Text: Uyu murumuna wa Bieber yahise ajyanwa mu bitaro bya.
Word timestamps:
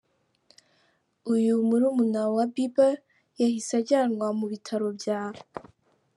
Uyu 1.33 1.53
murumuna 1.67 2.21
wa 2.35 2.45
Bieber 2.53 2.95
yahise 3.39 3.73
ajyanwa 3.81 4.27
mu 4.39 4.45
bitaro 4.51 4.87
bya. 4.99 5.19